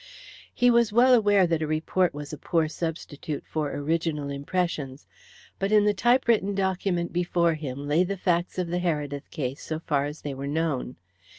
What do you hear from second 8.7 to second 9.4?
Heredith